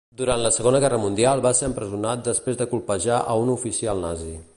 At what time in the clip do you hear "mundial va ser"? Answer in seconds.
1.03-1.67